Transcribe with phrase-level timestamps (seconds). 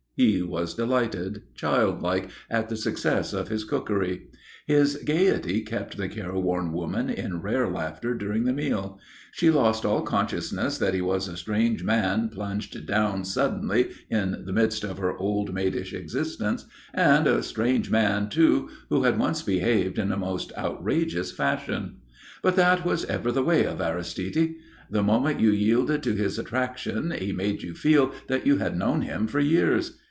[0.17, 4.27] He was delighted, childlike, at the success of his cookery.
[4.67, 8.99] His gaiety kept the careworn woman in rare laughter during the meal.
[9.31, 14.53] She lost all consciousness that he was a strange man plunged down suddenly in the
[14.53, 19.97] midst of her old maidish existence and a strange man, too, who had once behaved
[19.97, 21.95] in a most outrageous fashion.
[22.43, 24.55] But that was ever the way of Aristide.
[24.87, 29.01] The moment you yielded to his attraction he made you feel that you had known
[29.01, 29.97] him for years.